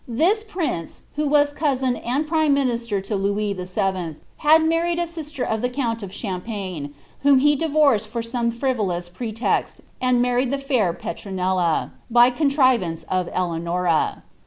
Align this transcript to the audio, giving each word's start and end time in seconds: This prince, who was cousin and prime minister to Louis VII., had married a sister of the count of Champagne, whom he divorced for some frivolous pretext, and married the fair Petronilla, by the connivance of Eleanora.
This 0.07 0.43
prince, 0.43 1.03
who 1.15 1.27
was 1.27 1.53
cousin 1.53 1.95
and 1.97 2.25
prime 2.25 2.55
minister 2.55 3.01
to 3.01 3.15
Louis 3.15 3.53
VII., 3.53 4.15
had 4.37 4.63
married 4.63 4.97
a 4.97 5.05
sister 5.05 5.43
of 5.43 5.61
the 5.61 5.69
count 5.69 6.01
of 6.01 6.11
Champagne, 6.11 6.95
whom 7.19 7.37
he 7.37 7.55
divorced 7.55 8.07
for 8.07 8.23
some 8.23 8.49
frivolous 8.49 9.09
pretext, 9.09 9.81
and 10.01 10.19
married 10.19 10.49
the 10.49 10.57
fair 10.57 10.91
Petronilla, 10.91 11.91
by 12.09 12.31
the 12.31 12.35
connivance 12.35 13.03
of 13.09 13.27
Eleanora. 13.31 14.23